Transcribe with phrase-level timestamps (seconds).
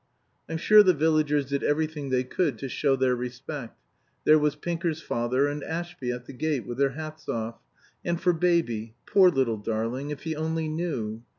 [0.49, 3.77] "I'm sure the villagers did everything they could to show their respect.
[4.23, 7.59] There was Pinker's father, and Ashby, at the gate with their hats off.
[8.03, 11.21] And for Baby poor little darling, if he only knew!